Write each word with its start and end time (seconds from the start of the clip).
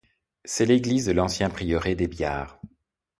C'est 0.45 0.65
l'église 0.65 1.05
de 1.05 1.11
l'ancien 1.11 1.51
prieuré 1.51 1.93
des 1.93 2.07
Biards. 2.07 2.59